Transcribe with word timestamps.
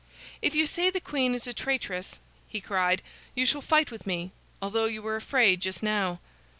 "If 0.41 0.55
you 0.55 0.65
say 0.65 0.89
the 0.89 0.99
queen 0.99 1.35
is 1.35 1.45
a 1.45 1.53
traitress," 1.53 2.19
he 2.47 2.59
cried, 2.59 3.03
"you 3.35 3.45
shall 3.45 3.61
fight 3.61 3.91
with 3.91 4.07
me, 4.07 4.31
although 4.59 4.85
you 4.85 5.03
were 5.03 5.15
afraid 5.15 5.61
just 5.61 5.83
now." 5.83 6.19